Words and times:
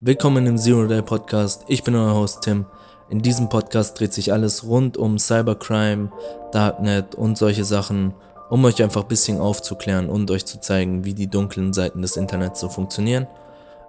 Willkommen 0.00 0.46
im 0.46 0.56
Zero 0.56 0.86
Day 0.86 1.02
Podcast. 1.02 1.64
Ich 1.66 1.82
bin 1.82 1.96
euer 1.96 2.14
Host 2.14 2.42
Tim. 2.42 2.66
In 3.10 3.20
diesem 3.20 3.48
Podcast 3.48 3.98
dreht 3.98 4.12
sich 4.12 4.32
alles 4.32 4.62
rund 4.62 4.96
um 4.96 5.18
Cybercrime, 5.18 6.12
Darknet 6.52 7.16
und 7.16 7.36
solche 7.36 7.64
Sachen, 7.64 8.14
um 8.48 8.64
euch 8.64 8.80
einfach 8.80 9.02
ein 9.02 9.08
bisschen 9.08 9.40
aufzuklären 9.40 10.08
und 10.08 10.30
euch 10.30 10.46
zu 10.46 10.60
zeigen, 10.60 11.04
wie 11.04 11.14
die 11.14 11.26
dunklen 11.26 11.72
Seiten 11.72 12.00
des 12.00 12.16
Internets 12.16 12.60
so 12.60 12.68
funktionieren. 12.68 13.26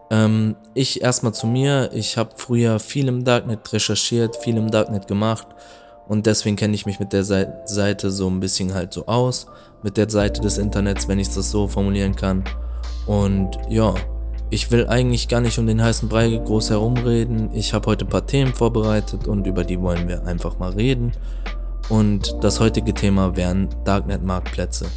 Ähm, 0.10 0.56
ich 0.74 1.00
erstmal 1.04 1.36
zu 1.36 1.46
mir. 1.46 1.92
Ich 1.94 2.18
habe 2.18 2.32
früher 2.38 2.80
viel 2.80 3.08
im 3.08 3.24
Darknet 3.24 3.72
recherchiert, 3.72 4.36
viel 4.38 4.58
im 4.58 4.72
Darknet 4.72 5.06
gemacht 5.06 5.46
und 6.08 6.26
deswegen 6.26 6.56
kenne 6.56 6.74
ich 6.74 6.88
mich 6.88 7.00
mit 7.00 7.14
der 7.14 7.24
Seite 7.24 8.10
so 8.10 8.28
ein 8.28 8.40
bisschen 8.40 8.74
halt 8.74 8.94
so 8.94 9.06
aus. 9.06 9.46
Mit 9.84 9.96
der 9.96 10.10
Seite 10.10 10.42
des 10.42 10.58
Internets, 10.58 11.08
wenn 11.08 11.20
ich 11.20 11.32
das 11.32 11.52
so 11.52 11.68
formulieren 11.68 12.16
kann. 12.16 12.44
Und 13.06 13.60
ja, 13.70 13.94
ich 14.50 14.72
will 14.72 14.88
eigentlich 14.88 15.28
gar 15.28 15.42
nicht 15.42 15.60
um 15.60 15.68
den 15.68 15.82
heißen 15.82 16.10
Brei 16.10 16.30
groß 16.30 16.72
herumreden. 16.72 17.50
Ich 17.54 17.74
habe 17.74 17.86
heute 17.88 18.06
ein 18.06 18.10
paar 18.10 18.26
Themen 18.26 18.54
vorbereitet 18.54 19.28
und 19.28 19.46
über 19.46 19.64
die 19.64 19.80
wollen 19.80 20.08
wir 20.08 20.26
einfach 20.26 20.58
mal 20.58 20.72
reden. 20.72 21.14
Und 21.88 22.36
das 22.42 22.60
heutige 22.60 22.94
Thema 22.94 23.36
wären 23.36 23.70
Darknet-Marktplätze. 23.86 24.88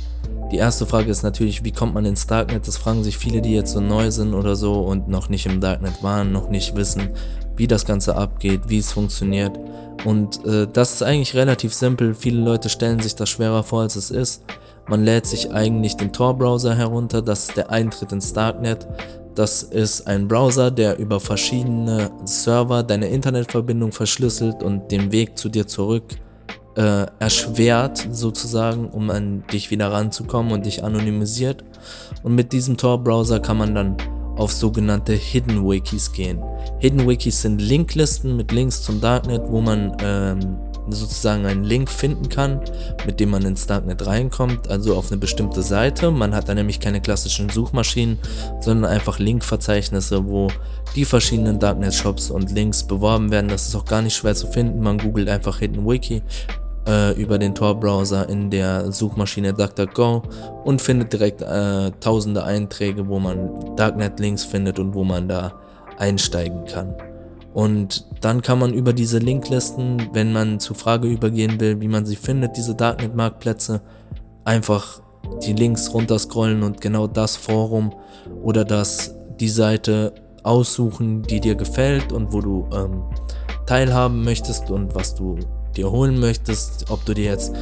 Die 0.50 0.58
erste 0.58 0.84
Frage 0.84 1.10
ist 1.10 1.22
natürlich, 1.22 1.64
wie 1.64 1.72
kommt 1.72 1.94
man 1.94 2.04
ins 2.04 2.26
Darknet? 2.26 2.66
Das 2.68 2.76
fragen 2.76 3.04
sich 3.04 3.16
viele, 3.16 3.40
die 3.40 3.54
jetzt 3.54 3.72
so 3.72 3.80
neu 3.80 4.10
sind 4.10 4.34
oder 4.34 4.54
so 4.56 4.80
und 4.80 5.08
noch 5.08 5.28
nicht 5.28 5.46
im 5.46 5.60
Darknet 5.60 6.02
waren, 6.02 6.32
noch 6.32 6.50
nicht 6.50 6.76
wissen, 6.76 7.08
wie 7.56 7.66
das 7.66 7.86
Ganze 7.86 8.16
abgeht, 8.16 8.62
wie 8.66 8.78
es 8.78 8.92
funktioniert. 8.92 9.58
Und 10.04 10.44
äh, 10.46 10.66
das 10.70 10.94
ist 10.94 11.02
eigentlich 11.02 11.34
relativ 11.34 11.72
simpel. 11.72 12.14
Viele 12.14 12.42
Leute 12.42 12.68
stellen 12.68 13.00
sich 13.00 13.14
das 13.14 13.30
schwerer 13.30 13.62
vor, 13.62 13.82
als 13.82 13.96
es 13.96 14.10
ist. 14.10 14.44
Man 14.88 15.04
lädt 15.04 15.26
sich 15.26 15.52
eigentlich 15.52 15.96
den 15.96 16.12
Tor-Browser 16.12 16.74
herunter, 16.74 17.22
das 17.22 17.48
ist 17.48 17.56
der 17.56 17.70
Eintritt 17.70 18.12
ins 18.12 18.32
Darknet. 18.32 18.86
Das 19.34 19.62
ist 19.62 20.06
ein 20.06 20.28
Browser, 20.28 20.70
der 20.70 20.98
über 20.98 21.18
verschiedene 21.18 22.10
Server 22.24 22.82
deine 22.82 23.08
Internetverbindung 23.08 23.92
verschlüsselt 23.92 24.62
und 24.62 24.90
den 24.92 25.10
Weg 25.10 25.38
zu 25.38 25.48
dir 25.48 25.66
zurück 25.66 26.04
äh, 26.76 27.06
erschwert, 27.18 28.08
sozusagen, 28.10 28.88
um 28.88 29.10
an 29.10 29.44
dich 29.52 29.70
wieder 29.70 29.90
ranzukommen 29.90 30.52
und 30.52 30.66
dich 30.66 30.84
anonymisiert. 30.84 31.64
Und 32.22 32.34
mit 32.34 32.52
diesem 32.52 32.76
Tor-Browser 32.76 33.40
kann 33.40 33.58
man 33.58 33.74
dann 33.74 33.96
auf 34.36 34.52
sogenannte 34.52 35.12
Hidden 35.12 35.68
Wikis 35.68 36.12
gehen. 36.12 36.42
Hidden 36.78 37.06
Wikis 37.08 37.42
sind 37.42 37.60
Linklisten 37.60 38.36
mit 38.36 38.52
Links 38.52 38.82
zum 38.82 39.00
Darknet, 39.00 39.42
wo 39.48 39.60
man 39.60 39.96
ähm, 40.02 40.58
sozusagen 40.88 41.46
einen 41.46 41.64
Link 41.64 41.90
finden 41.90 42.28
kann, 42.28 42.60
mit 43.06 43.20
dem 43.20 43.30
man 43.30 43.44
ins 43.44 43.66
Darknet 43.66 44.06
reinkommt, 44.06 44.68
also 44.68 44.96
auf 44.96 45.10
eine 45.10 45.18
bestimmte 45.18 45.62
Seite. 45.62 46.10
Man 46.10 46.34
hat 46.34 46.48
da 46.48 46.54
nämlich 46.54 46.80
keine 46.80 47.00
klassischen 47.00 47.48
Suchmaschinen, 47.48 48.18
sondern 48.60 48.90
einfach 48.90 49.18
Linkverzeichnisse, 49.18 50.26
wo 50.26 50.48
die 50.94 51.04
verschiedenen 51.04 51.58
Darknet-Shops 51.58 52.30
und 52.30 52.50
Links 52.50 52.82
beworben 52.84 53.30
werden. 53.30 53.48
Das 53.48 53.66
ist 53.66 53.76
auch 53.76 53.84
gar 53.84 54.02
nicht 54.02 54.16
schwer 54.16 54.34
zu 54.34 54.46
finden. 54.46 54.82
Man 54.82 54.98
googelt 54.98 55.28
einfach 55.28 55.58
Hidden 55.58 55.86
Wiki 55.86 56.22
äh, 56.86 57.12
über 57.20 57.38
den 57.38 57.54
Tor-Browser 57.54 58.28
in 58.28 58.50
der 58.50 58.90
Suchmaschine 58.92 59.54
DuckDuckGo 59.54 60.22
und 60.64 60.80
findet 60.80 61.12
direkt 61.12 61.42
äh, 61.42 61.90
tausende 62.00 62.44
Einträge, 62.44 63.08
wo 63.08 63.18
man 63.18 63.76
Darknet-Links 63.76 64.44
findet 64.44 64.78
und 64.78 64.94
wo 64.94 65.04
man 65.04 65.28
da 65.28 65.52
einsteigen 65.98 66.64
kann. 66.64 66.94
Und 67.54 68.06
dann 68.20 68.40
kann 68.40 68.58
man 68.58 68.72
über 68.72 68.92
diese 68.92 69.18
Linklisten, 69.18 70.08
wenn 70.12 70.32
man 70.32 70.58
zur 70.58 70.76
Frage 70.76 71.08
übergehen 71.08 71.60
will, 71.60 71.80
wie 71.80 71.88
man 71.88 72.06
sie 72.06 72.16
findet, 72.16 72.56
diese 72.56 72.74
Darknet-Marktplätze, 72.74 73.82
einfach 74.44 75.02
die 75.44 75.52
Links 75.52 75.92
runterscrollen 75.92 76.62
und 76.62 76.80
genau 76.80 77.06
das 77.06 77.36
Forum 77.36 77.92
oder 78.42 78.64
das 78.64 79.14
die 79.38 79.48
Seite 79.48 80.14
aussuchen, 80.42 81.22
die 81.22 81.40
dir 81.40 81.54
gefällt 81.54 82.12
und 82.12 82.32
wo 82.32 82.40
du 82.40 82.68
ähm, 82.74 83.04
teilhaben 83.66 84.24
möchtest 84.24 84.70
und 84.70 84.94
was 84.94 85.14
du 85.14 85.38
dir 85.76 85.90
holen 85.90 86.18
möchtest, 86.18 86.90
ob 86.90 87.04
du 87.04 87.14
dir 87.14 87.24
jetzt 87.24 87.54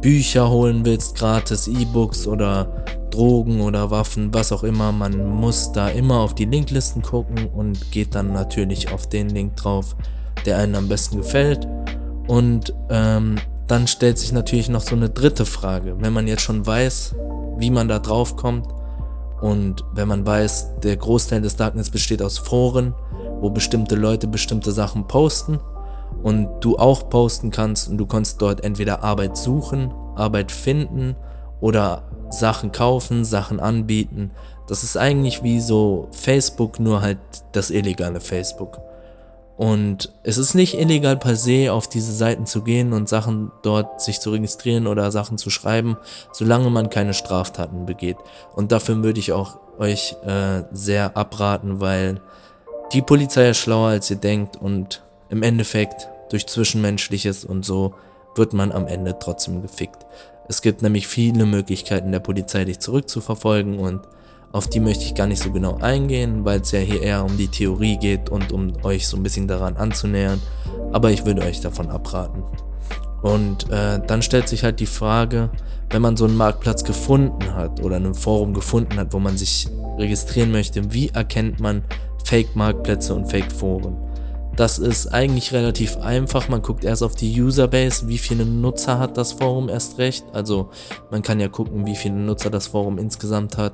Bücher 0.00 0.50
holen 0.50 0.84
willst, 0.84 1.16
gratis 1.16 1.68
E-Books 1.68 2.26
oder 2.26 2.84
Drogen 3.10 3.60
oder 3.60 3.90
Waffen, 3.90 4.32
was 4.32 4.52
auch 4.52 4.62
immer. 4.62 4.92
Man 4.92 5.28
muss 5.28 5.72
da 5.72 5.88
immer 5.88 6.20
auf 6.20 6.34
die 6.34 6.44
Linklisten 6.44 7.02
gucken 7.02 7.46
und 7.46 7.90
geht 7.90 8.14
dann 8.14 8.32
natürlich 8.32 8.92
auf 8.92 9.08
den 9.08 9.28
Link 9.28 9.56
drauf, 9.56 9.96
der 10.46 10.58
einem 10.58 10.76
am 10.76 10.88
besten 10.88 11.18
gefällt. 11.18 11.66
Und 12.26 12.74
ähm, 12.88 13.38
dann 13.66 13.86
stellt 13.86 14.18
sich 14.18 14.32
natürlich 14.32 14.68
noch 14.68 14.82
so 14.82 14.96
eine 14.96 15.10
dritte 15.10 15.44
Frage. 15.44 15.96
Wenn 15.98 16.12
man 16.12 16.26
jetzt 16.26 16.42
schon 16.42 16.66
weiß, 16.66 17.14
wie 17.58 17.70
man 17.70 17.88
da 17.88 17.98
drauf 17.98 18.36
kommt 18.36 18.66
und 19.40 19.84
wenn 19.92 20.08
man 20.08 20.26
weiß, 20.26 20.80
der 20.82 20.96
Großteil 20.96 21.40
des 21.40 21.56
Darknets 21.56 21.90
besteht 21.90 22.22
aus 22.22 22.38
Foren, 22.38 22.94
wo 23.40 23.50
bestimmte 23.50 23.94
Leute 23.94 24.26
bestimmte 24.26 24.72
Sachen 24.72 25.06
posten 25.06 25.58
und 26.22 26.48
du 26.60 26.76
auch 26.76 27.08
posten 27.08 27.50
kannst 27.50 27.88
und 27.88 27.98
du 27.98 28.06
kannst 28.06 28.42
dort 28.42 28.64
entweder 28.64 29.02
Arbeit 29.02 29.36
suchen, 29.36 29.92
Arbeit 30.16 30.50
finden 30.52 31.16
oder 31.60 32.02
Sachen 32.30 32.72
kaufen, 32.72 33.24
Sachen 33.24 33.60
anbieten. 33.60 34.30
Das 34.68 34.84
ist 34.84 34.96
eigentlich 34.96 35.42
wie 35.42 35.60
so 35.60 36.08
Facebook, 36.12 36.78
nur 36.80 37.02
halt 37.02 37.18
das 37.52 37.70
illegale 37.70 38.20
Facebook. 38.20 38.80
Und 39.56 40.10
es 40.22 40.38
ist 40.38 40.54
nicht 40.54 40.78
illegal 40.78 41.18
per 41.18 41.36
se, 41.36 41.70
auf 41.70 41.86
diese 41.86 42.14
Seiten 42.14 42.46
zu 42.46 42.62
gehen 42.62 42.94
und 42.94 43.10
Sachen 43.10 43.52
dort 43.62 44.00
sich 44.00 44.18
zu 44.18 44.30
registrieren 44.30 44.86
oder 44.86 45.10
Sachen 45.10 45.36
zu 45.36 45.50
schreiben, 45.50 45.98
solange 46.32 46.70
man 46.70 46.88
keine 46.88 47.12
Straftaten 47.12 47.84
begeht. 47.84 48.16
Und 48.54 48.72
dafür 48.72 49.02
würde 49.02 49.20
ich 49.20 49.32
auch 49.32 49.58
euch 49.78 50.16
äh, 50.24 50.62
sehr 50.72 51.14
abraten, 51.14 51.80
weil 51.80 52.22
die 52.94 53.02
Polizei 53.02 53.50
ist 53.50 53.58
schlauer 53.58 53.88
als 53.88 54.10
ihr 54.10 54.16
denkt 54.16 54.56
und 54.56 55.02
im 55.28 55.42
Endeffekt 55.42 56.08
durch 56.30 56.46
Zwischenmenschliches 56.46 57.44
und 57.44 57.64
so 57.64 57.94
wird 58.36 58.54
man 58.54 58.72
am 58.72 58.86
Ende 58.86 59.18
trotzdem 59.18 59.60
gefickt. 59.60 60.06
Es 60.50 60.62
gibt 60.62 60.82
nämlich 60.82 61.06
viele 61.06 61.46
Möglichkeiten 61.46 62.10
der 62.10 62.18
Polizei, 62.18 62.64
dich 62.64 62.80
zurückzuverfolgen 62.80 63.78
und 63.78 64.00
auf 64.50 64.68
die 64.68 64.80
möchte 64.80 65.04
ich 65.04 65.14
gar 65.14 65.28
nicht 65.28 65.40
so 65.40 65.52
genau 65.52 65.76
eingehen, 65.76 66.44
weil 66.44 66.60
es 66.60 66.72
ja 66.72 66.80
hier 66.80 67.02
eher 67.02 67.24
um 67.24 67.36
die 67.36 67.46
Theorie 67.46 67.96
geht 67.96 68.30
und 68.30 68.50
um 68.50 68.72
euch 68.82 69.06
so 69.06 69.16
ein 69.16 69.22
bisschen 69.22 69.46
daran 69.46 69.76
anzunähern. 69.76 70.42
Aber 70.90 71.12
ich 71.12 71.24
würde 71.24 71.42
euch 71.42 71.60
davon 71.60 71.88
abraten. 71.88 72.42
Und 73.22 73.70
äh, 73.70 74.00
dann 74.04 74.22
stellt 74.22 74.48
sich 74.48 74.64
halt 74.64 74.80
die 74.80 74.86
Frage, 74.86 75.50
wenn 75.90 76.02
man 76.02 76.16
so 76.16 76.24
einen 76.24 76.36
Marktplatz 76.36 76.82
gefunden 76.82 77.54
hat 77.54 77.80
oder 77.80 77.94
ein 77.94 78.12
Forum 78.12 78.52
gefunden 78.52 78.98
hat, 78.98 79.12
wo 79.12 79.20
man 79.20 79.36
sich 79.36 79.68
registrieren 79.98 80.50
möchte, 80.50 80.92
wie 80.92 81.10
erkennt 81.10 81.60
man 81.60 81.84
Fake-Marktplätze 82.24 83.14
und 83.14 83.30
Fake-Foren? 83.30 84.09
Das 84.60 84.78
ist 84.78 85.06
eigentlich 85.06 85.54
relativ 85.54 85.96
einfach. 86.02 86.50
Man 86.50 86.60
guckt 86.60 86.84
erst 86.84 87.02
auf 87.02 87.14
die 87.14 87.40
Userbase, 87.40 88.08
wie 88.08 88.18
viele 88.18 88.44
Nutzer 88.44 88.98
hat 88.98 89.16
das 89.16 89.32
Forum 89.32 89.70
erst 89.70 89.96
recht. 89.96 90.26
Also 90.34 90.68
man 91.10 91.22
kann 91.22 91.40
ja 91.40 91.48
gucken, 91.48 91.86
wie 91.86 91.96
viele 91.96 92.16
Nutzer 92.16 92.50
das 92.50 92.66
Forum 92.66 92.98
insgesamt 92.98 93.56
hat, 93.56 93.72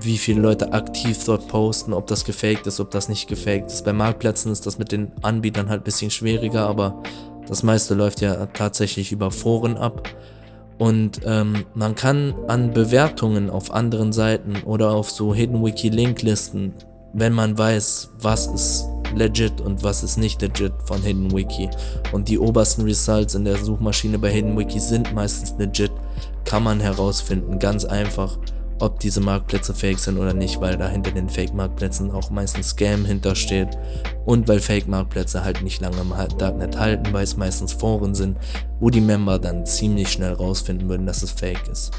wie 0.00 0.16
viele 0.16 0.40
Leute 0.40 0.72
aktiv 0.72 1.22
dort 1.26 1.46
posten, 1.48 1.92
ob 1.92 2.06
das 2.06 2.24
gefaked 2.24 2.66
ist, 2.66 2.80
ob 2.80 2.90
das 2.90 3.10
nicht 3.10 3.28
gefaked 3.28 3.66
ist. 3.66 3.84
Bei 3.84 3.92
Marktplätzen 3.92 4.50
ist 4.50 4.64
das 4.64 4.78
mit 4.78 4.92
den 4.92 5.12
Anbietern 5.20 5.68
halt 5.68 5.82
ein 5.82 5.84
bisschen 5.84 6.10
schwieriger, 6.10 6.66
aber 6.66 7.02
das 7.46 7.62
meiste 7.62 7.92
läuft 7.92 8.22
ja 8.22 8.46
tatsächlich 8.46 9.12
über 9.12 9.30
Foren 9.30 9.76
ab. 9.76 10.08
Und 10.78 11.20
ähm, 11.26 11.66
man 11.74 11.96
kann 11.96 12.32
an 12.48 12.72
Bewertungen 12.72 13.50
auf 13.50 13.74
anderen 13.74 14.14
Seiten 14.14 14.62
oder 14.64 14.92
auf 14.92 15.10
so 15.10 15.34
Hidden 15.34 15.62
Wiki 15.62 15.90
Linklisten, 15.90 16.72
wenn 17.12 17.34
man 17.34 17.58
weiß, 17.58 18.12
was 18.20 18.46
ist 18.46 18.93
legit 19.14 19.60
und 19.60 19.82
was 19.82 20.02
ist 20.02 20.16
nicht 20.16 20.40
legit 20.42 20.72
von 20.84 21.02
Hidden 21.02 21.32
Wiki. 21.32 21.68
Und 22.12 22.28
die 22.28 22.38
obersten 22.38 22.82
Results 22.82 23.34
in 23.34 23.44
der 23.44 23.56
Suchmaschine 23.56 24.18
bei 24.18 24.30
Hidden 24.30 24.58
Wiki 24.58 24.80
sind 24.80 25.14
meistens 25.14 25.54
legit, 25.58 25.92
kann 26.44 26.62
man 26.62 26.80
herausfinden, 26.80 27.58
ganz 27.58 27.84
einfach, 27.84 28.38
ob 28.80 29.00
diese 29.00 29.20
Marktplätze 29.20 29.72
fake 29.72 29.98
sind 29.98 30.18
oder 30.18 30.34
nicht, 30.34 30.60
weil 30.60 30.76
da 30.76 30.88
hinter 30.88 31.12
den 31.12 31.28
Fake-Marktplätzen 31.28 32.10
auch 32.10 32.30
meistens 32.30 32.70
Scam 32.70 33.04
hintersteht 33.04 33.68
und 34.24 34.48
weil 34.48 34.60
Fake-Marktplätze 34.60 35.44
halt 35.44 35.62
nicht 35.62 35.80
lange 35.80 36.00
im 36.00 36.14
Darknet 36.38 36.78
halten, 36.78 37.12
weil 37.12 37.24
es 37.24 37.36
meistens 37.36 37.72
Foren 37.72 38.14
sind, 38.14 38.38
wo 38.80 38.90
die 38.90 39.00
Member 39.00 39.38
dann 39.38 39.66
ziemlich 39.66 40.10
schnell 40.10 40.32
rausfinden 40.32 40.88
würden, 40.88 41.06
dass 41.06 41.22
es 41.22 41.32
fake 41.32 41.68
ist. 41.70 41.92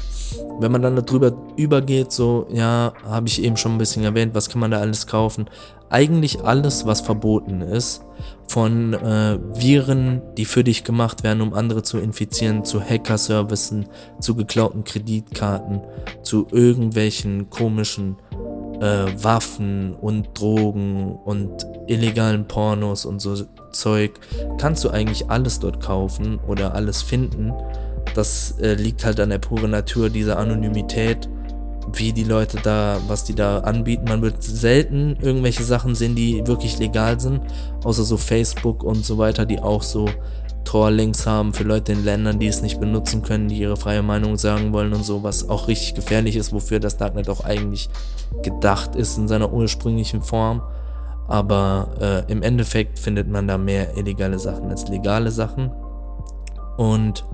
Wenn 0.58 0.72
man 0.72 0.82
dann 0.82 0.96
darüber 0.96 1.32
übergeht, 1.56 2.12
so, 2.12 2.46
ja, 2.50 2.92
habe 3.04 3.28
ich 3.28 3.42
eben 3.42 3.56
schon 3.56 3.72
ein 3.72 3.78
bisschen 3.78 4.02
erwähnt, 4.02 4.34
was 4.34 4.48
kann 4.48 4.60
man 4.60 4.70
da 4.70 4.80
alles 4.80 5.06
kaufen? 5.06 5.48
Eigentlich 5.88 6.42
alles, 6.42 6.84
was 6.84 7.00
verboten 7.00 7.60
ist, 7.60 8.02
von 8.48 8.94
äh, 8.94 9.38
Viren, 9.54 10.22
die 10.36 10.44
für 10.44 10.64
dich 10.64 10.82
gemacht 10.82 11.22
werden, 11.22 11.40
um 11.42 11.54
andere 11.54 11.82
zu 11.82 11.98
infizieren, 11.98 12.64
zu 12.64 12.80
Hacker-Services, 12.80 13.84
zu 14.20 14.34
geklauten 14.34 14.82
Kreditkarten, 14.84 15.80
zu 16.22 16.46
irgendwelchen 16.50 17.50
komischen 17.50 18.16
äh, 18.80 19.06
Waffen 19.22 19.94
und 19.94 20.38
Drogen 20.38 21.16
und 21.24 21.66
illegalen 21.86 22.46
Pornos 22.46 23.04
und 23.04 23.20
so 23.20 23.36
Zeug, 23.72 24.12
kannst 24.58 24.84
du 24.84 24.90
eigentlich 24.90 25.30
alles 25.30 25.60
dort 25.60 25.80
kaufen 25.80 26.38
oder 26.46 26.74
alles 26.74 27.02
finden. 27.02 27.52
Das 28.14 28.58
äh, 28.60 28.74
liegt 28.74 29.04
halt 29.04 29.20
an 29.20 29.30
der 29.30 29.38
puren 29.38 29.70
Natur 29.70 30.08
dieser 30.08 30.38
Anonymität, 30.38 31.28
wie 31.92 32.12
die 32.12 32.24
Leute 32.24 32.58
da, 32.62 32.98
was 33.06 33.24
die 33.24 33.34
da 33.34 33.58
anbieten. 33.60 34.04
Man 34.08 34.22
wird 34.22 34.42
selten 34.42 35.16
irgendwelche 35.20 35.62
Sachen 35.62 35.94
sehen, 35.94 36.14
die 36.14 36.46
wirklich 36.46 36.78
legal 36.78 37.20
sind, 37.20 37.40
außer 37.84 38.04
so 38.04 38.16
Facebook 38.16 38.82
und 38.82 39.04
so 39.04 39.18
weiter, 39.18 39.44
die 39.44 39.60
auch 39.60 39.82
so 39.82 40.08
Tor-Links 40.66 41.26
haben 41.26 41.54
für 41.54 41.64
Leute 41.64 41.92
in 41.92 42.04
Ländern, 42.04 42.38
die 42.38 42.48
es 42.48 42.60
nicht 42.60 42.78
benutzen 42.78 43.22
können, 43.22 43.48
die 43.48 43.58
ihre 43.58 43.76
freie 43.76 44.02
Meinung 44.02 44.36
sagen 44.36 44.72
wollen 44.72 44.92
und 44.92 45.04
so, 45.04 45.22
was 45.22 45.48
auch 45.48 45.68
richtig 45.68 45.94
gefährlich 45.94 46.36
ist, 46.36 46.52
wofür 46.52 46.80
das 46.80 46.98
Darknet 46.98 47.30
auch 47.30 47.44
eigentlich 47.44 47.88
gedacht 48.42 48.94
ist 48.94 49.16
in 49.16 49.28
seiner 49.28 49.52
ursprünglichen 49.52 50.20
Form. 50.20 50.60
Aber 51.28 51.88
äh, 52.00 52.30
im 52.30 52.42
Endeffekt 52.42 52.98
findet 52.98 53.28
man 53.28 53.48
da 53.48 53.56
mehr 53.56 53.96
illegale 53.96 54.38
Sachen 54.38 54.70
als 54.70 54.86
legale 54.88 55.30
Sachen. 55.30 55.72
Und 56.76 57.24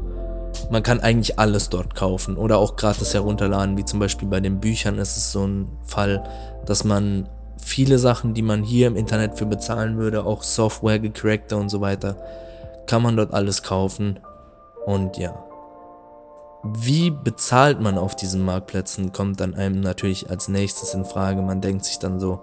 man 0.70 0.82
kann 0.82 1.00
eigentlich 1.00 1.38
alles 1.38 1.69
dort 1.69 1.94
kaufen 1.94 2.37
oder 2.37 2.58
auch 2.58 2.76
gratis 2.76 3.14
herunterladen, 3.14 3.76
wie 3.76 3.84
zum 3.84 3.99
Beispiel 3.99 4.29
bei 4.29 4.40
den 4.40 4.61
Büchern 4.61 4.99
ist 4.99 5.17
es 5.17 5.32
so 5.32 5.46
ein 5.46 5.69
Fall, 5.82 6.23
dass 6.67 6.84
man 6.84 7.29
viele 7.56 7.99
Sachen, 7.99 8.34
die 8.34 8.43
man 8.43 8.62
hier 8.62 8.87
im 8.87 8.96
Internet 8.96 9.38
für 9.38 9.46
bezahlen 9.46 9.99
würde, 9.99 10.25
auch 10.25 10.43
Software, 10.43 10.99
gecrackte 10.99 11.56
und 11.56 11.69
so 11.69 11.81
weiter, 11.81 12.17
kann 12.87 13.02
man 13.02 13.17
dort 13.17 13.32
alles 13.32 13.62
kaufen. 13.62 14.19
Und 14.87 15.17
ja. 15.17 15.44
Wie 16.64 17.11
bezahlt 17.11 17.81
man 17.81 17.99
auf 17.99 18.14
diesen 18.14 18.44
Marktplätzen, 18.44 19.12
kommt 19.12 19.40
dann 19.40 19.55
einem 19.55 19.81
natürlich 19.81 20.31
als 20.31 20.49
nächstes 20.49 20.94
in 20.94 21.05
Frage. 21.05 21.43
Man 21.43 21.61
denkt 21.61 21.84
sich 21.84 21.99
dann 21.99 22.20
so, 22.20 22.40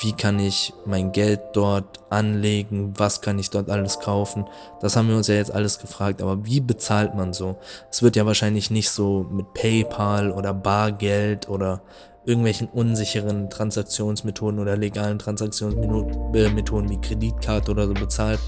wie 0.00 0.12
kann 0.12 0.38
ich 0.38 0.72
mein 0.86 1.12
Geld 1.12 1.40
dort 1.54 2.00
anlegen, 2.08 2.94
was 2.96 3.20
kann 3.20 3.38
ich 3.38 3.50
dort 3.50 3.68
alles 3.68 3.98
kaufen. 3.98 4.46
Das 4.80 4.96
haben 4.96 5.08
wir 5.08 5.16
uns 5.16 5.26
ja 5.26 5.34
jetzt 5.34 5.52
alles 5.52 5.80
gefragt, 5.80 6.22
aber 6.22 6.44
wie 6.44 6.60
bezahlt 6.60 7.14
man 7.14 7.32
so? 7.32 7.56
Es 7.90 8.02
wird 8.02 8.14
ja 8.14 8.24
wahrscheinlich 8.24 8.70
nicht 8.70 8.90
so 8.90 9.26
mit 9.30 9.54
PayPal 9.54 10.30
oder 10.30 10.54
Bargeld 10.54 11.48
oder 11.48 11.80
irgendwelchen 12.28 12.68
unsicheren 12.68 13.48
Transaktionsmethoden 13.48 14.60
oder 14.60 14.76
legalen 14.76 15.18
Transaktionsmethoden 15.18 16.90
wie 16.90 17.00
Kreditkarte 17.00 17.70
oder 17.70 17.86
so 17.86 17.94
bezahlt. 17.94 18.38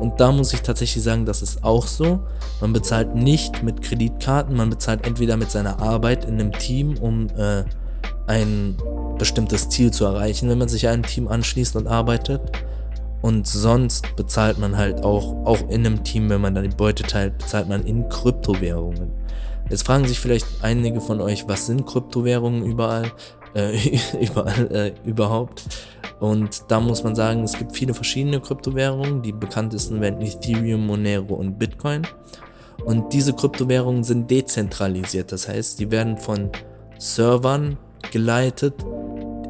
Und 0.00 0.18
da 0.18 0.32
muss 0.32 0.54
ich 0.54 0.62
tatsächlich 0.62 1.04
sagen, 1.04 1.26
das 1.26 1.42
ist 1.42 1.62
auch 1.62 1.86
so. 1.86 2.20
Man 2.62 2.72
bezahlt 2.72 3.14
nicht 3.14 3.62
mit 3.62 3.82
Kreditkarten, 3.82 4.56
man 4.56 4.70
bezahlt 4.70 5.06
entweder 5.06 5.36
mit 5.36 5.50
seiner 5.50 5.80
Arbeit 5.80 6.24
in 6.24 6.40
einem 6.40 6.52
Team, 6.52 6.96
um 6.96 7.28
äh, 7.36 7.64
ein 8.26 8.76
bestimmtes 9.18 9.68
Ziel 9.68 9.90
zu 9.90 10.06
erreichen, 10.06 10.48
wenn 10.48 10.58
man 10.58 10.68
sich 10.68 10.88
einem 10.88 11.02
Team 11.02 11.28
anschließt 11.28 11.76
und 11.76 11.86
arbeitet. 11.86 12.40
Und 13.20 13.46
sonst 13.46 14.16
bezahlt 14.16 14.58
man 14.58 14.78
halt 14.78 15.02
auch, 15.02 15.44
auch 15.44 15.68
in 15.68 15.84
einem 15.84 16.04
Team, 16.04 16.30
wenn 16.30 16.40
man 16.40 16.54
dann 16.54 16.68
die 16.68 16.74
Beute 16.74 17.02
teilt, 17.02 17.36
bezahlt 17.36 17.68
man 17.68 17.84
in 17.84 18.08
Kryptowährungen. 18.08 19.10
Jetzt 19.68 19.84
fragen 19.84 20.06
sich 20.06 20.20
vielleicht 20.20 20.46
einige 20.62 21.00
von 21.00 21.20
euch, 21.20 21.48
was 21.48 21.66
sind 21.66 21.86
Kryptowährungen 21.86 22.64
überall, 22.64 23.10
äh, 23.54 23.76
überall 24.20 24.72
äh, 24.72 24.92
überhaupt? 25.04 25.64
Und 26.20 26.64
da 26.68 26.80
muss 26.80 27.02
man 27.04 27.14
sagen, 27.14 27.42
es 27.42 27.58
gibt 27.58 27.76
viele 27.76 27.92
verschiedene 27.92 28.40
Kryptowährungen. 28.40 29.22
Die 29.22 29.32
bekanntesten 29.32 30.00
werden 30.00 30.22
Ethereum, 30.22 30.86
Monero 30.86 31.34
und 31.34 31.58
Bitcoin. 31.58 32.06
Und 32.84 33.12
diese 33.12 33.32
Kryptowährungen 33.32 34.04
sind 34.04 34.30
dezentralisiert. 34.30 35.32
Das 35.32 35.48
heißt, 35.48 35.78
die 35.80 35.90
werden 35.90 36.16
von 36.16 36.50
Servern 36.98 37.76
geleitet, 38.12 38.74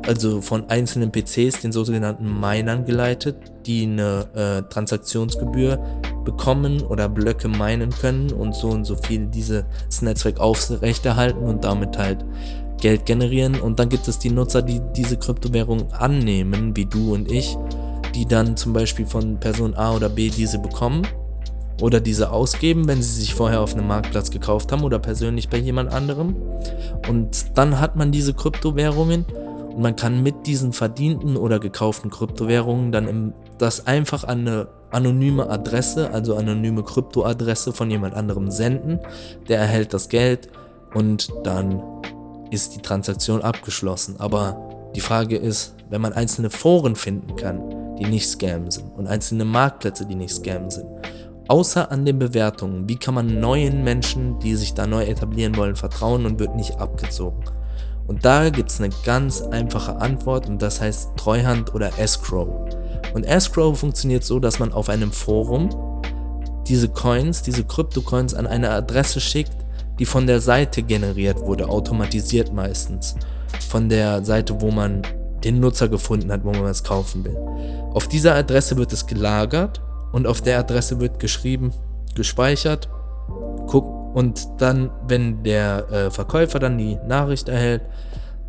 also 0.07 0.41
von 0.41 0.69
einzelnen 0.71 1.12
PCs, 1.12 1.61
den 1.61 1.73
sogenannten 1.73 2.41
Minern 2.41 2.85
geleitet, 2.85 3.37
die 3.67 3.85
eine 3.85 4.27
äh, 4.35 4.62
Transaktionsgebühr 4.73 5.79
bekommen 6.26 6.82
oder 6.82 7.08
Blöcke 7.08 7.49
meinen 7.49 7.90
können 7.90 8.31
und 8.31 8.55
so 8.55 8.69
und 8.69 8.84
so 8.84 8.96
viel 8.96 9.26
dieses 9.26 9.64
Netzwerk 10.02 10.38
aufrechterhalten 10.38 11.43
und 11.43 11.64
damit 11.64 11.96
halt 11.96 12.23
Geld 12.78 13.06
generieren. 13.06 13.58
Und 13.58 13.78
dann 13.78 13.88
gibt 13.88 14.06
es 14.08 14.19
die 14.19 14.31
Nutzer, 14.31 14.61
die 14.61 14.82
diese 14.94 15.17
Kryptowährung 15.17 15.90
annehmen, 15.93 16.76
wie 16.76 16.84
du 16.84 17.14
und 17.14 17.31
ich, 17.31 17.56
die 18.14 18.26
dann 18.26 18.58
zum 18.58 18.75
Beispiel 18.75 19.06
von 19.06 19.40
Person 19.40 19.75
A 19.75 19.94
oder 19.94 20.11
B 20.11 20.28
diese 20.28 20.58
bekommen 20.58 21.06
oder 21.81 22.00
diese 22.00 22.31
ausgeben, 22.31 22.88
wenn 22.88 23.02
sie 23.02 23.20
sich 23.20 23.34
vorher 23.34 23.61
auf 23.61 23.75
einem 23.75 23.87
Marktplatz 23.87 24.31
gekauft 24.31 24.73
haben 24.73 24.82
oder 24.82 24.99
persönlich 24.99 25.49
bei 25.49 25.58
jemand 25.58 25.93
anderem. 25.93 26.37
Und 27.08 27.56
dann 27.56 27.81
hat 27.81 27.96
man 27.96 28.12
diese 28.12 28.34
Kryptowährungen 28.34 29.25
und 29.76 29.82
man 29.82 29.94
kann 29.94 30.23
mit 30.23 30.46
diesen 30.46 30.73
verdienten 30.73 31.37
oder 31.37 31.61
gekauften 31.61 32.11
Kryptowährungen 32.11 32.93
dann 32.93 33.08
im, 33.08 33.34
das 33.58 33.87
einfach 33.87 34.25
an 34.25 34.40
eine 34.40 34.69
anonyme 34.90 35.50
Adresse, 35.50 36.14
also 36.14 36.34
anonyme 36.34 36.82
Kryptoadresse 36.82 37.75
von 37.75 37.90
jemand 37.90 38.14
anderem 38.14 38.50
senden. 38.50 39.00
Der 39.49 39.58
erhält 39.58 39.93
das 39.93 40.08
Geld 40.08 40.49
und 40.94 41.28
dann 41.44 41.82
ist 42.50 42.75
die 42.75 42.81
Transaktion 42.81 43.43
abgeschlossen. 43.43 44.17
Aber 44.19 44.56
die 44.94 45.00
Frage 45.00 45.37
ist, 45.37 45.75
wenn 45.90 46.00
man 46.00 46.14
einzelne 46.14 46.49
Foren 46.49 46.96
finden 46.96 47.37
kann, 47.37 47.96
die 47.99 48.06
nicht 48.06 48.28
scam 48.28 48.70
sind 48.70 48.96
und 48.96 49.06
einzelne 49.06 49.44
Marktplätze, 49.44 50.06
die 50.06 50.14
nicht 50.14 50.34
scam 50.34 50.70
sind, 50.70 50.87
außer 51.49 51.93
an 51.93 52.06
den 52.06 52.19
Bewertungen, 52.19 52.88
wie 52.88 52.96
kann 52.96 53.12
man 53.12 53.40
neuen 53.40 53.84
Menschen, 53.84 54.38
die 54.38 54.55
sich 54.55 54.73
da 54.73 54.87
neu 54.87 55.05
etablieren 55.05 55.55
wollen, 55.58 55.76
vertrauen 55.76 56.25
und 56.25 56.38
wird 56.38 56.56
nicht 56.56 56.81
abgezogen? 56.81 57.44
Und 58.06 58.25
da 58.25 58.50
gibt 58.50 58.70
es 58.70 58.81
eine 58.81 58.91
ganz 59.05 59.43
einfache 59.43 59.97
Antwort 59.97 60.49
und 60.49 60.62
das 60.62 60.81
heißt 60.81 61.17
Treuhand 61.17 61.75
oder 61.75 61.99
Escrow. 61.99 62.49
Und 63.14 63.25
Escrow 63.25 63.79
funktioniert 63.79 64.25
so, 64.25 64.38
dass 64.38 64.58
man 64.58 64.73
auf 64.73 64.88
einem 64.88 65.11
Forum 65.12 65.70
diese 66.69 66.88
Coins, 66.88 67.43
diese 67.43 67.64
Krypto-Coins 67.64 68.35
an 68.35 68.47
eine 68.47 68.70
Adresse 68.70 69.20
schickt, 69.20 69.56
die 69.99 70.05
von 70.05 70.26
der 70.26 70.41
Seite 70.41 70.82
generiert 70.82 71.41
wurde, 71.41 71.69
automatisiert 71.69 72.53
meistens. 72.53 73.14
Von 73.69 73.88
der 73.88 74.25
Seite, 74.25 74.61
wo 74.61 74.70
man 74.70 75.02
den 75.44 75.61
Nutzer 75.61 75.88
gefunden 75.88 76.31
hat, 76.32 76.44
wo 76.44 76.50
man 76.50 76.67
es 76.67 76.82
kaufen 76.82 77.25
will. 77.25 77.37
Auf 77.94 78.09
dieser 78.09 78.35
Adresse 78.35 78.76
wird 78.76 78.93
es 78.93 79.06
gelagert 79.06 79.81
und 80.12 80.26
auf 80.26 80.43
der 80.43 80.59
Adresse 80.59 81.00
wird 81.00 81.19
geschrieben, 81.19 81.73
gespeichert. 82.14 82.88
Und 84.17 84.49
dann, 84.63 84.91
wenn 85.07 85.43
der 85.43 85.93
äh, 85.93 86.11
Verkäufer 86.11 86.59
dann 86.59 86.79
die 86.79 86.97
Nachricht 87.07 87.51
erhält, 87.51 87.83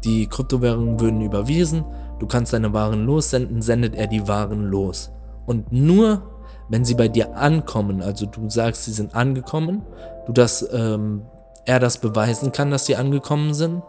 die 0.06 0.26
Kryptowährungen 0.26 0.98
würden 0.98 1.20
überwiesen, 1.20 1.84
du 2.20 2.26
kannst 2.26 2.54
deine 2.54 2.72
Waren 2.72 3.06
lossenden, 3.06 3.62
sendet 3.62 3.94
er 3.94 4.08
die 4.08 4.30
Waren 4.30 4.64
los. 4.72 5.12
Und 5.46 5.74
nur 5.74 6.22
wenn 6.70 6.86
sie 6.86 6.96
bei 6.96 7.10
dir 7.10 7.36
ankommen, 7.36 8.02
also 8.02 8.26
du 8.28 8.50
sagst, 8.50 8.86
sie 8.86 8.94
sind 8.94 9.14
angekommen, 9.14 9.82
du 10.26 10.32
das, 10.32 10.66
ähm, 10.72 11.24
er 11.66 11.82
das 11.82 11.98
beweisen 11.98 12.54
kann, 12.54 12.72
dass 12.72 12.86
sie 12.86 12.96
angekommen 12.96 13.54
sind 13.54 13.84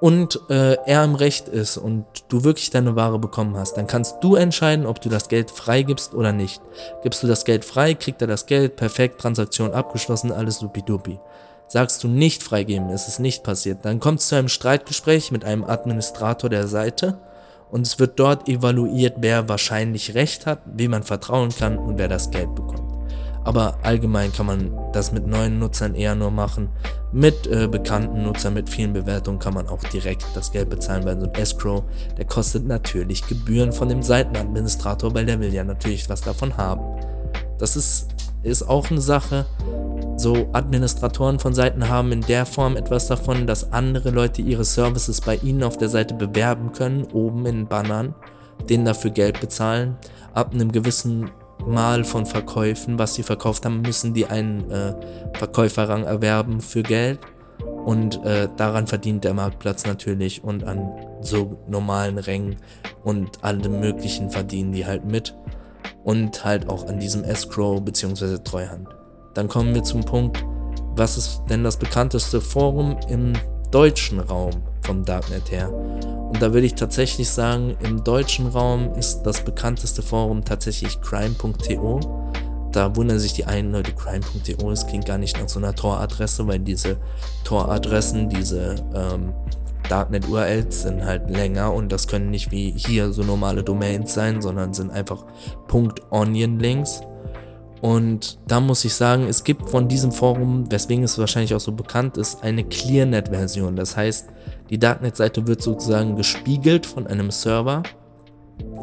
und 0.00 0.40
äh, 0.50 0.76
er 0.84 1.04
im 1.04 1.14
Recht 1.14 1.48
ist 1.48 1.76
und 1.76 2.04
du 2.28 2.44
wirklich 2.44 2.70
deine 2.70 2.96
Ware 2.96 3.18
bekommen 3.18 3.56
hast, 3.56 3.74
dann 3.76 3.86
kannst 3.86 4.16
du 4.20 4.34
entscheiden, 4.34 4.86
ob 4.86 5.00
du 5.00 5.08
das 5.08 5.28
Geld 5.28 5.50
freigibst 5.50 6.14
oder 6.14 6.32
nicht. 6.32 6.60
Gibst 7.02 7.22
du 7.22 7.26
das 7.26 7.44
Geld 7.44 7.64
frei, 7.64 7.94
kriegt 7.94 8.20
er 8.20 8.28
das 8.28 8.46
Geld, 8.46 8.76
perfekt, 8.76 9.20
Transaktion 9.20 9.72
abgeschlossen, 9.72 10.32
alles 10.32 10.58
supidupi. 10.58 11.18
Sagst 11.68 12.04
du 12.04 12.08
nicht 12.08 12.42
freigeben, 12.42 12.90
ist 12.90 13.08
es 13.08 13.18
nicht 13.18 13.42
passiert, 13.42 13.84
dann 13.84 13.98
kommt 13.98 14.20
es 14.20 14.28
zu 14.28 14.36
einem 14.36 14.48
Streitgespräch 14.48 15.32
mit 15.32 15.44
einem 15.44 15.64
Administrator 15.64 16.50
der 16.50 16.68
Seite 16.68 17.18
und 17.70 17.86
es 17.86 17.98
wird 17.98 18.18
dort 18.18 18.48
evaluiert, 18.48 19.16
wer 19.18 19.48
wahrscheinlich 19.48 20.14
Recht 20.14 20.46
hat, 20.46 20.60
wem 20.66 20.92
man 20.92 21.02
vertrauen 21.02 21.50
kann 21.50 21.78
und 21.78 21.98
wer 21.98 22.08
das 22.08 22.30
Geld 22.30 22.54
bekommt. 22.54 22.65
Aber 23.46 23.78
allgemein 23.84 24.32
kann 24.32 24.46
man 24.46 24.76
das 24.92 25.12
mit 25.12 25.28
neuen 25.28 25.60
Nutzern 25.60 25.94
eher 25.94 26.16
nur 26.16 26.32
machen. 26.32 26.68
Mit 27.12 27.46
äh, 27.46 27.68
bekannten 27.68 28.24
Nutzern, 28.24 28.54
mit 28.54 28.68
vielen 28.68 28.92
Bewertungen 28.92 29.38
kann 29.38 29.54
man 29.54 29.68
auch 29.68 29.78
direkt 29.84 30.26
das 30.34 30.50
Geld 30.50 30.68
bezahlen 30.68 31.04
bei 31.04 31.12
so 31.12 31.26
einem 31.26 31.34
Escrow. 31.34 31.84
Der 32.18 32.24
kostet 32.24 32.66
natürlich 32.66 33.24
Gebühren 33.28 33.72
von 33.72 33.88
dem 33.88 34.02
Seitenadministrator, 34.02 35.14
weil 35.14 35.26
der 35.26 35.38
will 35.38 35.54
ja 35.54 35.62
natürlich 35.62 36.08
was 36.10 36.22
davon 36.22 36.56
haben. 36.56 36.82
Das 37.60 37.76
ist, 37.76 38.08
ist 38.42 38.68
auch 38.68 38.90
eine 38.90 39.00
Sache. 39.00 39.46
So 40.16 40.48
Administratoren 40.52 41.38
von 41.38 41.54
Seiten 41.54 41.88
haben 41.88 42.10
in 42.10 42.22
der 42.22 42.46
Form 42.46 42.76
etwas 42.76 43.06
davon, 43.06 43.46
dass 43.46 43.72
andere 43.72 44.10
Leute 44.10 44.42
ihre 44.42 44.64
Services 44.64 45.20
bei 45.20 45.36
ihnen 45.36 45.62
auf 45.62 45.76
der 45.76 45.88
Seite 45.88 46.14
bewerben 46.14 46.72
können, 46.72 47.04
oben 47.12 47.46
in 47.46 47.68
Bannern, 47.68 48.12
denen 48.68 48.86
dafür 48.86 49.12
Geld 49.12 49.40
bezahlen. 49.40 49.96
Ab 50.34 50.52
einem 50.52 50.72
gewissen 50.72 51.30
Mal 51.64 52.04
von 52.04 52.26
Verkäufen, 52.26 52.98
was 52.98 53.14
sie 53.14 53.22
verkauft 53.22 53.64
haben, 53.64 53.82
müssen 53.82 54.14
die 54.14 54.26
einen 54.26 54.70
äh, 54.70 54.94
Verkäuferrang 55.38 56.04
erwerben 56.04 56.60
für 56.60 56.82
Geld. 56.82 57.18
Und 57.84 58.24
äh, 58.24 58.48
daran 58.56 58.86
verdient 58.86 59.24
der 59.24 59.34
Marktplatz 59.34 59.86
natürlich 59.86 60.42
und 60.42 60.64
an 60.64 60.92
so 61.20 61.58
normalen 61.68 62.18
Rängen 62.18 62.56
und 63.04 63.42
allem 63.44 63.80
möglichen 63.80 64.30
verdienen 64.30 64.72
die 64.72 64.86
halt 64.86 65.04
mit. 65.04 65.34
Und 66.04 66.44
halt 66.44 66.68
auch 66.68 66.86
an 66.86 67.00
diesem 67.00 67.24
Escrow 67.24 67.80
bzw. 67.80 68.38
Treuhand. 68.38 68.88
Dann 69.34 69.48
kommen 69.48 69.74
wir 69.74 69.82
zum 69.82 70.02
Punkt, 70.02 70.44
was 70.96 71.16
ist 71.16 71.42
denn 71.50 71.62
das 71.62 71.76
bekannteste 71.76 72.40
Forum 72.40 72.96
im 73.08 73.32
deutschen 73.70 74.20
Raum 74.20 74.52
vom 74.82 75.04
Darknet 75.04 75.50
her? 75.50 75.70
Und 76.28 76.42
da 76.42 76.52
würde 76.52 76.66
ich 76.66 76.74
tatsächlich 76.74 77.30
sagen, 77.30 77.76
im 77.82 78.02
deutschen 78.02 78.48
Raum 78.48 78.92
ist 78.94 79.22
das 79.22 79.44
bekannteste 79.44 80.02
Forum 80.02 80.44
tatsächlich 80.44 81.00
crime.to. 81.00 82.00
Da 82.72 82.94
wundern 82.94 83.18
sich 83.18 83.32
die 83.32 83.44
einen 83.44 83.72
Leute, 83.72 83.92
crime.to, 83.92 84.70
es 84.70 84.86
klingt 84.86 85.06
gar 85.06 85.18
nicht 85.18 85.40
nach 85.40 85.48
so 85.48 85.58
einer 85.58 85.74
Tor-Adresse, 85.74 86.46
weil 86.46 86.58
diese 86.58 86.98
Tor-Adressen, 87.44 88.28
diese 88.28 88.74
ähm, 88.94 89.32
Darknet-URLs 89.88 90.82
sind 90.82 91.04
halt 91.04 91.30
länger 91.30 91.72
und 91.72 91.90
das 91.92 92.06
können 92.06 92.30
nicht 92.30 92.50
wie 92.50 92.72
hier 92.76 93.12
so 93.12 93.22
normale 93.22 93.62
Domains 93.62 94.12
sein, 94.12 94.42
sondern 94.42 94.74
sind 94.74 94.90
einfach 94.90 95.24
.onion-Links. 96.10 97.02
Und 97.80 98.38
da 98.48 98.60
muss 98.60 98.84
ich 98.84 98.94
sagen, 98.94 99.26
es 99.28 99.44
gibt 99.44 99.70
von 99.70 99.86
diesem 99.86 100.10
Forum, 100.10 100.70
weswegen 100.70 101.04
es 101.04 101.18
wahrscheinlich 101.18 101.54
auch 101.54 101.60
so 101.60 101.72
bekannt 101.72 102.16
ist, 102.16 102.42
eine 102.42 102.64
ClearNet-Version. 102.64 103.76
Das 103.76 103.96
heißt, 103.96 104.28
die 104.70 104.78
Darknet-Seite 104.78 105.46
wird 105.46 105.62
sozusagen 105.62 106.16
gespiegelt 106.16 106.86
von 106.86 107.06
einem 107.06 107.30
Server 107.30 107.82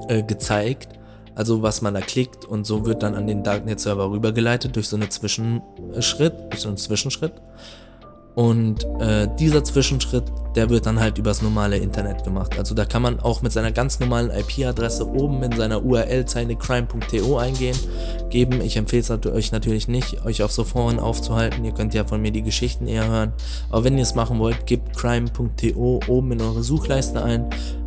äh, 0.08 0.24
gezeigt, 0.24 0.90
also 1.36 1.62
was 1.62 1.82
man 1.82 1.94
da 1.94 2.02
klickt 2.02 2.46
und 2.46 2.66
so 2.66 2.86
wird 2.86 3.04
dann 3.04 3.16
an 3.16 3.28
den 3.28 3.44
Darknet-Server 3.44 4.12
rübergeleitet 4.12 4.76
durch 4.76 4.88
so 4.88 4.96
einen 4.96 5.10
Zwischenschritt, 5.10 6.34
durch 6.52 6.62
so 6.62 6.68
einen 6.70 6.78
Zwischenschritt. 6.78 7.34
Und 8.36 8.86
äh, 9.00 9.28
dieser 9.38 9.64
Zwischenschritt, 9.64 10.24
der 10.56 10.70
wird 10.70 10.86
dann 10.86 11.00
halt 11.00 11.18
übers 11.18 11.42
normale 11.42 11.78
Internet 11.78 12.24
gemacht. 12.24 12.58
Also 12.58 12.74
da 12.74 12.86
kann 12.86 13.02
man 13.02 13.20
auch 13.20 13.42
mit 13.42 13.52
seiner 13.52 13.72
ganz 13.72 14.00
normalen 14.00 14.32
IP-Adresse 14.32 15.08
oben 15.08 15.42
in 15.44 15.52
seiner 15.52 15.84
URL-Zeile 15.84 16.56
crime.to 16.56 17.38
eingehen, 17.38 17.78
geben. 18.30 18.62
Ich 18.62 18.78
empfehle 18.78 19.02
es 19.02 19.10
euch 19.12 19.52
natürlich 19.52 19.88
nicht, 19.88 20.26
euch 20.26 20.42
auf 20.42 20.52
so 20.52 20.64
Foren 20.64 21.00
aufzuhalten. 21.00 21.64
Ihr 21.64 21.74
könnt 21.74 21.94
ja 21.94 22.06
von 22.06 22.22
mir 22.22 22.32
die 22.32 22.44
Geschichten 22.44 22.88
eher 22.88 23.08
hören. 23.08 23.34
Aber 23.70 23.84
wenn 23.84 23.98
ihr 23.98 24.04
es 24.04 24.16
machen 24.16 24.40
wollt, 24.40 24.66
gebt 24.66 24.96
crime.to 24.96 26.00
oben 26.08 26.32
in 26.32 26.42
eure 26.42 26.64
Suchleiste 26.64 27.24
ein. 27.24 27.46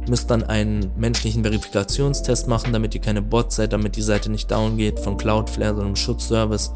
Müsst 0.08 0.30
dann 0.30 0.44
einen 0.44 0.92
menschlichen 0.96 1.42
Verifikationstest 1.42 2.46
machen, 2.46 2.72
damit 2.72 2.94
ihr 2.94 3.00
keine 3.00 3.22
Bots 3.22 3.56
seid, 3.56 3.72
damit 3.72 3.96
die 3.96 4.02
Seite 4.02 4.30
nicht 4.30 4.48
down 4.48 4.76
geht 4.76 5.00
von 5.00 5.16
Cloudflare, 5.16 5.74
so 5.74 5.82
einem 5.82 5.96
Schutzservice 5.96 6.72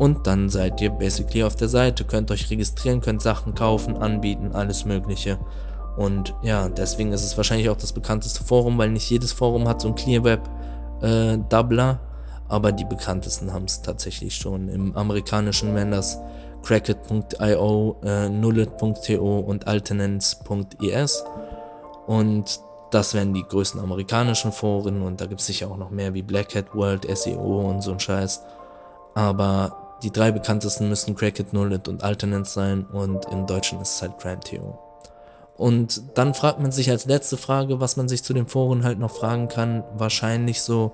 und 0.00 0.26
dann 0.26 0.48
seid 0.48 0.80
ihr 0.80 0.88
basically 0.88 1.44
auf 1.44 1.56
der 1.56 1.68
Seite, 1.68 2.06
könnt 2.06 2.30
euch 2.30 2.48
registrieren, 2.48 3.02
könnt 3.02 3.20
Sachen 3.20 3.54
kaufen, 3.54 3.98
anbieten, 3.98 4.52
alles 4.54 4.86
mögliche. 4.86 5.38
Und 5.98 6.34
ja, 6.40 6.70
deswegen 6.70 7.12
ist 7.12 7.22
es 7.22 7.36
wahrscheinlich 7.36 7.68
auch 7.68 7.76
das 7.76 7.92
bekannteste 7.92 8.42
Forum, 8.42 8.78
weil 8.78 8.88
nicht 8.88 9.10
jedes 9.10 9.32
Forum 9.32 9.68
hat 9.68 9.82
so 9.82 9.88
ein 9.88 9.94
ClearWeb 9.94 10.40
äh, 11.02 11.38
aber 12.48 12.72
die 12.72 12.86
bekanntesten 12.86 13.52
haben 13.52 13.66
es 13.66 13.82
tatsächlich 13.82 14.34
schon. 14.34 14.70
Im 14.70 14.96
amerikanischen 14.96 15.74
wären 15.74 15.90
das 15.90 16.18
Cracket.io, 16.62 17.96
äh, 18.02 18.30
Nullet.to 18.30 19.38
und 19.40 19.66
Alternance.es. 19.66 21.24
Und 22.06 22.60
das 22.90 23.12
wären 23.12 23.34
die 23.34 23.44
größten 23.44 23.78
amerikanischen 23.78 24.50
Foren 24.50 25.02
und 25.02 25.20
da 25.20 25.26
gibt 25.26 25.42
es 25.42 25.46
sicher 25.46 25.70
auch 25.70 25.76
noch 25.76 25.90
mehr 25.90 26.14
wie 26.14 26.22
Black 26.22 26.54
Hat 26.54 26.74
World, 26.74 27.06
SEO 27.14 27.68
und 27.68 27.82
so 27.82 27.92
ein 27.92 28.00
Scheiß. 28.00 28.42
Aber 29.14 29.79
die 30.02 30.10
drei 30.10 30.30
bekanntesten 30.30 30.88
müssen 30.88 31.14
Crackit, 31.14 31.52
Nullet 31.52 31.88
und 31.88 32.02
Alternance 32.02 32.52
sein 32.52 32.84
und 32.86 33.26
im 33.26 33.46
Deutschen 33.46 33.80
ist 33.80 33.96
es 33.96 34.02
halt 34.02 34.18
CrimeTO. 34.18 34.78
Und 35.56 36.02
dann 36.14 36.32
fragt 36.32 36.58
man 36.60 36.72
sich 36.72 36.90
als 36.90 37.04
letzte 37.04 37.36
Frage, 37.36 37.80
was 37.80 37.96
man 37.96 38.08
sich 38.08 38.24
zu 38.24 38.32
den 38.32 38.46
Foren 38.46 38.82
halt 38.82 38.98
noch 38.98 39.10
fragen 39.10 39.48
kann, 39.48 39.84
wahrscheinlich 39.94 40.62
so, 40.62 40.92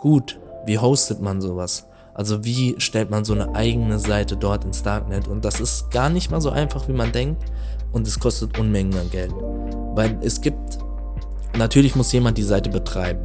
gut, 0.00 0.38
wie 0.66 0.78
hostet 0.78 1.20
man 1.20 1.40
sowas? 1.40 1.86
Also 2.14 2.44
wie 2.44 2.76
stellt 2.78 3.10
man 3.10 3.24
so 3.24 3.32
eine 3.32 3.54
eigene 3.54 3.98
Seite 3.98 4.36
dort 4.36 4.64
ins 4.64 4.82
Darknet? 4.82 5.26
Und 5.26 5.44
das 5.44 5.60
ist 5.60 5.90
gar 5.90 6.10
nicht 6.10 6.30
mal 6.30 6.40
so 6.40 6.50
einfach, 6.50 6.86
wie 6.88 6.92
man 6.92 7.10
denkt 7.10 7.42
und 7.92 8.06
es 8.06 8.20
kostet 8.20 8.58
Unmengen 8.58 8.96
an 8.98 9.10
Geld. 9.10 9.32
Weil 9.94 10.18
es 10.22 10.40
gibt, 10.40 10.78
natürlich 11.56 11.96
muss 11.96 12.12
jemand 12.12 12.38
die 12.38 12.42
Seite 12.42 12.70
betreiben. 12.70 13.20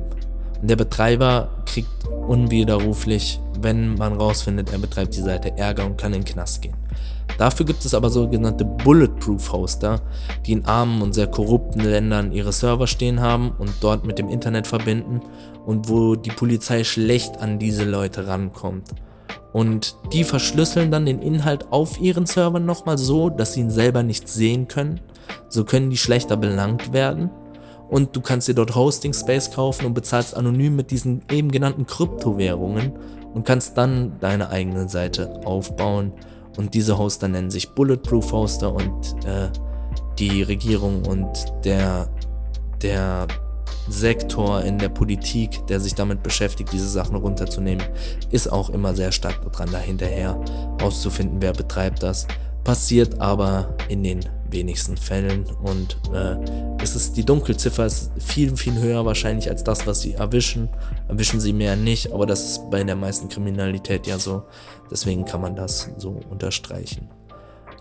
Und 0.61 0.69
der 0.69 0.75
Betreiber 0.75 1.49
kriegt 1.77 2.07
unwiderruflich 2.27 3.39
wenn 3.61 3.95
man 3.95 4.13
rausfindet, 4.13 4.71
er 4.71 4.79
betreibt 4.79 5.15
die 5.15 5.21
Seite 5.21 5.57
Ärger 5.57 5.85
und 5.85 5.97
kann 5.97 6.13
in 6.13 6.21
den 6.21 6.25
Knast 6.25 6.61
gehen. 6.61 6.75
Dafür 7.37 7.65
gibt 7.65 7.85
es 7.85 7.93
aber 7.93 8.09
sogenannte 8.09 8.65
Bulletproof 8.65 9.51
Hoster, 9.51 10.01
die 10.45 10.53
in 10.53 10.65
armen 10.65 11.01
und 11.01 11.13
sehr 11.13 11.27
korrupten 11.27 11.81
Ländern 11.81 12.31
ihre 12.31 12.51
Server 12.51 12.87
stehen 12.87 13.19
haben 13.19 13.51
und 13.57 13.71
dort 13.81 14.05
mit 14.05 14.17
dem 14.17 14.29
Internet 14.29 14.65
verbinden 14.67 15.21
und 15.65 15.89
wo 15.89 16.15
die 16.15 16.31
Polizei 16.31 16.83
schlecht 16.83 17.37
an 17.39 17.59
diese 17.59 17.83
Leute 17.83 18.27
rankommt. 18.27 18.89
Und 19.53 19.95
die 20.13 20.23
verschlüsseln 20.23 20.91
dann 20.91 21.05
den 21.05 21.19
Inhalt 21.19 21.71
auf 21.71 21.99
ihren 21.99 22.25
Servern 22.25 22.65
nochmal 22.65 22.97
so, 22.97 23.29
dass 23.29 23.53
sie 23.53 23.61
ihn 23.61 23.71
selber 23.71 24.03
nicht 24.03 24.27
sehen 24.29 24.67
können. 24.67 24.99
So 25.49 25.63
können 25.63 25.89
die 25.89 25.97
schlechter 25.97 26.37
belangt 26.37 26.93
werden. 26.93 27.29
Und 27.89 28.15
du 28.15 28.21
kannst 28.21 28.47
dir 28.47 28.53
dort 28.53 28.75
Hosting 28.75 29.13
Space 29.13 29.51
kaufen 29.51 29.85
und 29.85 29.93
bezahlst 29.93 30.35
anonym 30.35 30.75
mit 30.75 30.91
diesen 30.91 31.23
eben 31.31 31.51
genannten 31.51 31.85
Kryptowährungen 31.85 32.91
und 33.33 33.45
kannst 33.45 33.77
dann 33.77 34.19
deine 34.19 34.49
eigene 34.49 34.89
Seite 34.89 35.41
aufbauen. 35.45 36.11
Und 36.57 36.73
diese 36.73 36.97
Hoster 36.97 37.27
nennen 37.27 37.51
sich 37.51 37.69
Bulletproof 37.69 38.31
Hoster 38.31 38.73
und 38.73 39.25
äh, 39.25 39.49
die 40.19 40.41
Regierung 40.41 41.05
und 41.05 41.29
der, 41.63 42.09
der 42.81 43.27
Sektor 43.89 44.63
in 44.63 44.77
der 44.77 44.89
Politik, 44.89 45.65
der 45.67 45.79
sich 45.79 45.95
damit 45.95 46.23
beschäftigt, 46.23 46.71
diese 46.73 46.87
Sachen 46.87 47.15
runterzunehmen, 47.15 47.85
ist 48.31 48.51
auch 48.51 48.69
immer 48.69 48.95
sehr 48.95 49.11
stark 49.11 49.41
daran 49.43 49.71
dahinterher, 49.71 50.39
auszufinden, 50.81 51.41
wer 51.41 51.53
betreibt 51.53 52.03
das. 52.03 52.27
Passiert 52.63 53.21
aber 53.21 53.75
in 53.87 54.03
den 54.03 54.25
wenigsten 54.49 54.97
Fällen 54.97 55.45
und 55.63 55.97
äh, 56.13 56.37
es 56.81 56.95
ist 56.95 57.17
die 57.17 57.25
Dunkelziffer 57.25 57.85
ist 57.85 58.11
viel 58.17 58.55
viel 58.55 58.79
höher 58.79 59.05
wahrscheinlich 59.05 59.49
als 59.49 59.63
das, 59.63 59.87
was 59.87 60.01
sie 60.01 60.13
erwischen. 60.13 60.69
Erwischen 61.07 61.39
sie 61.39 61.53
mehr 61.53 61.75
nicht, 61.75 62.13
aber 62.13 62.25
das 62.25 62.43
ist 62.45 62.69
bei 62.69 62.83
der 62.83 62.95
meisten 62.95 63.29
Kriminalität 63.29 64.07
ja 64.07 64.19
so. 64.19 64.43
Deswegen 64.91 65.25
kann 65.25 65.41
man 65.41 65.55
das 65.55 65.89
so 65.97 66.19
unterstreichen. 66.29 67.09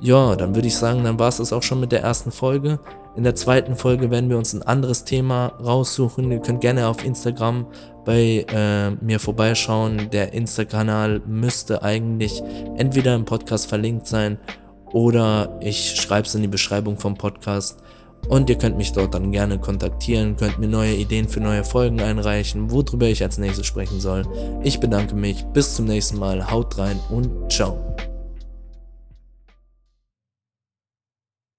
Ja, 0.00 0.36
dann 0.36 0.54
würde 0.54 0.68
ich 0.68 0.76
sagen, 0.76 1.04
dann 1.04 1.18
war 1.18 1.28
es 1.28 1.38
das 1.38 1.52
auch 1.52 1.62
schon 1.62 1.80
mit 1.80 1.92
der 1.92 2.02
ersten 2.02 2.30
Folge. 2.30 2.80
In 3.16 3.24
der 3.24 3.34
zweiten 3.34 3.76
Folge 3.76 4.10
werden 4.10 4.28
wir 4.28 4.36
uns 4.36 4.52
ein 4.52 4.62
anderes 4.62 5.04
Thema 5.04 5.54
raussuchen. 5.64 6.30
Ihr 6.30 6.40
könnt 6.40 6.60
gerne 6.60 6.86
auf 6.86 7.02
Instagram 7.02 7.66
bei 8.04 8.44
äh, 8.52 8.90
mir 8.90 9.18
vorbeischauen. 9.18 10.10
Der 10.10 10.34
Insta-Kanal 10.34 11.22
müsste 11.26 11.82
eigentlich 11.82 12.42
entweder 12.76 13.14
im 13.14 13.24
Podcast 13.24 13.68
verlinkt 13.68 14.06
sein 14.06 14.38
oder 14.92 15.58
ich 15.60 15.96
schreibe 15.96 16.26
es 16.26 16.34
in 16.34 16.42
die 16.42 16.48
Beschreibung 16.48 16.98
vom 16.98 17.14
Podcast. 17.16 17.78
Und 18.28 18.50
ihr 18.50 18.58
könnt 18.58 18.76
mich 18.76 18.92
dort 18.92 19.14
dann 19.14 19.30
gerne 19.30 19.58
kontaktieren, 19.58 20.36
könnt 20.36 20.58
mir 20.58 20.66
neue 20.66 20.94
Ideen 20.94 21.28
für 21.28 21.40
neue 21.40 21.62
Folgen 21.62 22.00
einreichen, 22.00 22.70
worüber 22.72 23.06
ich 23.06 23.22
als 23.22 23.38
nächstes 23.38 23.66
sprechen 23.66 24.00
soll. 24.00 24.24
Ich 24.64 24.80
bedanke 24.80 25.14
mich, 25.14 25.44
bis 25.52 25.76
zum 25.76 25.86
nächsten 25.86 26.18
Mal, 26.18 26.50
haut 26.50 26.76
rein 26.78 26.98
und 27.08 27.30
ciao. 27.52 27.78